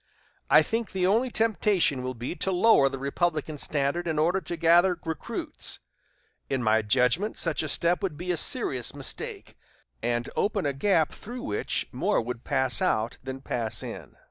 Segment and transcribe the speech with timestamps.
[0.49, 4.57] I think the only temptation will be to lower the Republican standard in order to
[4.57, 5.77] gather recruits
[6.49, 9.59] In my judgment, such a step would be a serious mistake,
[10.01, 14.15] and open a gap through which more would pass out than pass in.